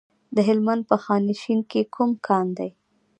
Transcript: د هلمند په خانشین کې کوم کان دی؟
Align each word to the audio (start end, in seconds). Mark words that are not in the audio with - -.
د 0.35 0.37
هلمند 0.47 0.83
په 0.89 0.95
خانشین 1.03 1.59
کې 1.71 1.81
کوم 1.95 2.11
کان 2.27 2.45
دی؟ 2.57 2.69